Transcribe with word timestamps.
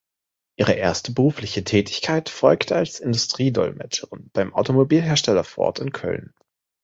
Ihre 0.55 0.73
erste 0.73 1.11
berufliche 1.11 1.63
Tätigkeit 1.63 2.29
folgte 2.29 2.75
als 2.75 2.99
Industrie-Dolmetscherin 2.99 4.31
beim 4.33 4.51
Automobilhersteller 4.51 5.43
Ford 5.43 5.77
in 5.77 5.91
Köln. 5.91 6.33